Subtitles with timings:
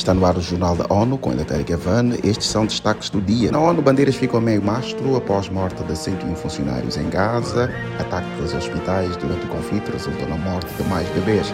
[0.00, 2.14] Está no ar o Jornal da ONU com Eleutério Gavan.
[2.24, 3.52] Estes são destaques do dia.
[3.52, 7.70] Na ONU, bandeiras ficam a meio mastro após morte de 101 funcionários em Gaza.
[7.98, 11.52] Ataques aos hospitais durante o conflito resultou na morte de mais bebês.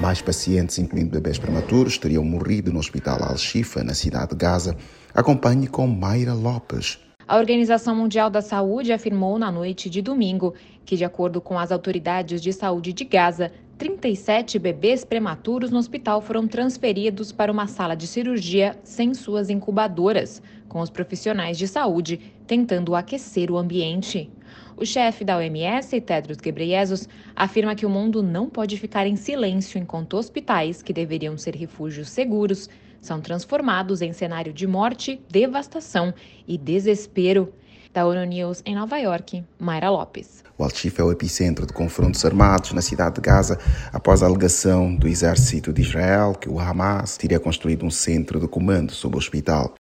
[0.00, 4.74] Mais pacientes, incluindo bebês prematuros, teriam morrido no hospital Al-Shifa, na cidade de Gaza.
[5.14, 6.98] Acompanhe com Mayra Lopes.
[7.28, 11.70] A Organização Mundial da Saúde afirmou na noite de domingo que, de acordo com as
[11.70, 17.96] autoridades de saúde de Gaza, 37 bebês prematuros no hospital foram transferidos para uma sala
[17.96, 24.30] de cirurgia sem suas incubadoras, com os profissionais de saúde tentando aquecer o ambiente.
[24.76, 29.80] O chefe da OMS, Tedros Ghebreyesus, afirma que o mundo não pode ficar em silêncio
[29.80, 36.14] enquanto hospitais, que deveriam ser refúgios seguros, são transformados em cenário de morte, devastação
[36.46, 37.52] e desespero.
[37.92, 40.42] Da ONU News em Nova York, Mayra Lopes.
[40.56, 43.58] O Al-Shifa é o epicentro de confrontos armados na cidade de Gaza
[43.92, 48.48] após a alegação do exército de Israel que o Hamas teria construído um centro de
[48.48, 49.74] comando sobre o hospital.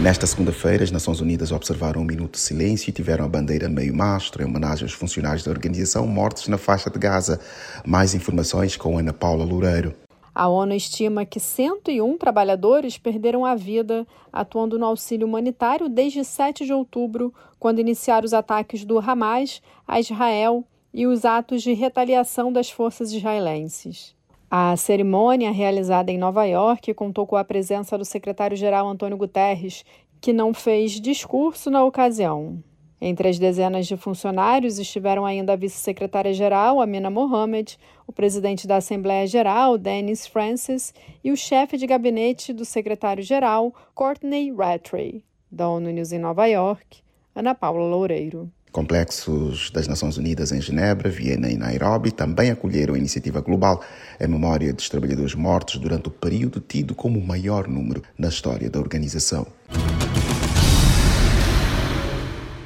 [0.00, 3.94] Nesta segunda-feira, as Nações Unidas observaram um minuto de silêncio e tiveram a bandeira meio
[3.94, 7.40] mastro em homenagem aos funcionários da organização mortos na faixa de Gaza.
[7.84, 9.94] Mais informações com Ana Paula Loureiro.
[10.38, 16.66] A ONU estima que 101 trabalhadores perderam a vida atuando no auxílio humanitário desde 7
[16.66, 22.52] de outubro, quando iniciaram os ataques do Hamas a Israel e os atos de retaliação
[22.52, 24.14] das forças israelenses.
[24.50, 29.86] A cerimônia, realizada em Nova York, contou com a presença do secretário-geral Antônio Guterres,
[30.20, 32.62] que não fez discurso na ocasião.
[33.00, 39.26] Entre as dezenas de funcionários estiveram ainda a vice-secretária-geral, Amina Mohamed, o presidente da Assembleia
[39.26, 45.22] Geral, Dennis Francis, e o chefe de gabinete do secretário-geral, Courtney Rattray.
[45.50, 46.98] Da ONU News em Nova York,
[47.34, 48.50] Ana Paula Loureiro.
[48.72, 53.82] Complexos das Nações Unidas em Genebra, Viena e Nairobi também acolheram a iniciativa global
[54.20, 58.68] em memória dos trabalhadores mortos durante o período tido como o maior número na história
[58.68, 59.46] da organização.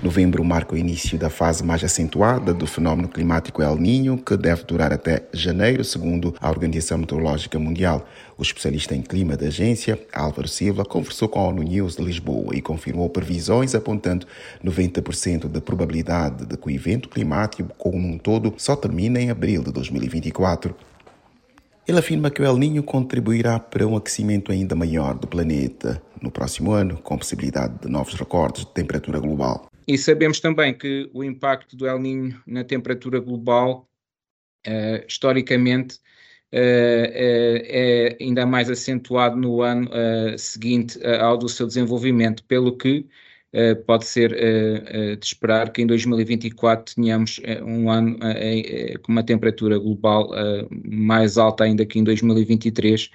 [0.03, 4.65] Novembro marca o início da fase mais acentuada do fenômeno climático El Niño, que deve
[4.65, 8.09] durar até janeiro, segundo a Organização Meteorológica Mundial.
[8.39, 12.57] O especialista em clima da agência, Álvaro Silva, conversou com a ONU News de Lisboa
[12.57, 14.27] e confirmou previsões apontando
[14.65, 19.63] 90% de probabilidade de que o evento climático como um todo só termine em abril
[19.63, 20.75] de 2024.
[21.87, 26.31] Ele afirma que o El Niño contribuirá para um aquecimento ainda maior do planeta no
[26.31, 29.70] próximo ano, com possibilidade de novos recordes de temperatura global.
[29.91, 33.91] E sabemos também que o impacto do El Niño na temperatura global,
[34.65, 36.01] uh, historicamente, uh,
[36.55, 39.91] é ainda mais acentuado no ano
[40.39, 43.05] seguinte ao do seu desenvolvimento, pelo que
[43.85, 44.31] pode ser
[45.19, 48.17] de esperar que em 2024 tenhamos um ano
[49.03, 50.31] com uma temperatura global
[50.85, 53.11] mais alta ainda que em 2023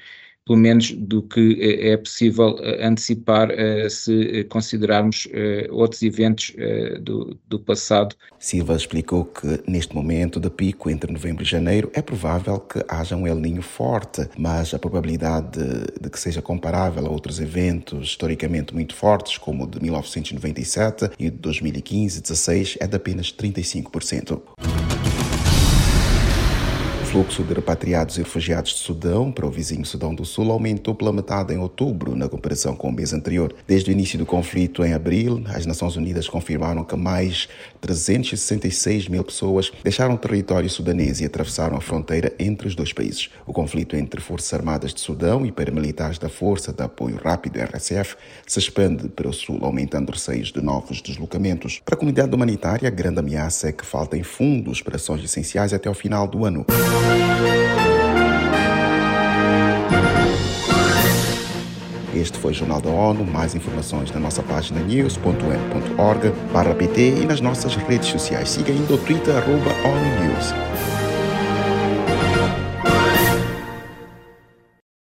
[0.45, 5.28] pelo menos do que eh, é possível eh, antecipar eh, se considerarmos
[5.72, 6.53] outros eventos
[7.01, 8.16] do, do passado.
[8.39, 13.16] Silva explicou que neste momento de pico entre novembro e janeiro é provável que haja
[13.16, 18.09] um El Ninho forte, mas a probabilidade de, de que seja comparável a outros eventos
[18.09, 24.41] historicamente muito fortes, como o de 1997 e de 2015-16, é de apenas 35%
[27.15, 31.13] fluxo de repatriados e refugiados de Sudão para o vizinho Sudão do Sul aumentou pela
[31.13, 33.55] metade em outubro, na comparação com o mês anterior.
[33.65, 37.47] Desde o início do conflito, em abril, as Nações Unidas confirmaram que mais
[37.79, 43.29] 366 mil pessoas deixaram o território sudanês e atravessaram a fronteira entre os dois países.
[43.47, 48.17] O conflito entre Forças Armadas de Sudão e paramilitares da Força de Apoio Rápido RSF
[48.45, 51.79] se expande para o sul, aumentando receios de novos deslocamentos.
[51.85, 55.89] Para a comunidade humanitária, a grande ameaça é que faltem fundos para ações essenciais até
[55.89, 56.65] o final do ano.
[62.16, 63.23] Este foi o Jornal da ONU.
[63.23, 68.49] Mais informações na nossa página news.un.org/pt e nas nossas redes sociais.
[68.49, 70.55] Siga ainda o Twitter, arroba ONU News.